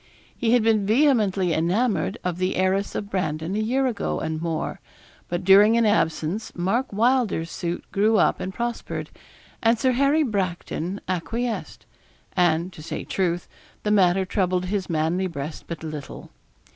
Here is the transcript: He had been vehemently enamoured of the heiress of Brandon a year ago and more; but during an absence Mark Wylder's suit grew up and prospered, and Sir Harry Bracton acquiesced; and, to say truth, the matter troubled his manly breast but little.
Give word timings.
He 0.35 0.53
had 0.53 0.63
been 0.63 0.83
vehemently 0.87 1.53
enamoured 1.53 2.17
of 2.23 2.39
the 2.39 2.55
heiress 2.55 2.95
of 2.95 3.11
Brandon 3.11 3.55
a 3.55 3.59
year 3.59 3.85
ago 3.85 4.19
and 4.19 4.41
more; 4.41 4.79
but 5.29 5.43
during 5.43 5.77
an 5.77 5.85
absence 5.85 6.51
Mark 6.55 6.91
Wylder's 6.91 7.51
suit 7.51 7.85
grew 7.91 8.17
up 8.17 8.39
and 8.39 8.51
prospered, 8.51 9.11
and 9.61 9.77
Sir 9.77 9.91
Harry 9.91 10.23
Bracton 10.23 11.01
acquiesced; 11.07 11.85
and, 12.35 12.73
to 12.73 12.81
say 12.81 13.03
truth, 13.03 13.47
the 13.83 13.91
matter 13.91 14.25
troubled 14.25 14.65
his 14.65 14.89
manly 14.89 15.27
breast 15.27 15.65
but 15.67 15.83
little. 15.83 16.31